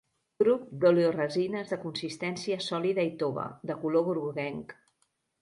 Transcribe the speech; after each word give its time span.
Grup 0.43 0.61
d'oleoresines 0.83 1.73
de 1.73 1.79
consistència 1.83 2.57
sòlida 2.69 3.07
i 3.11 3.13
tova, 3.21 3.45
de 3.73 3.77
color 3.85 4.07
groguenc. 4.09 4.77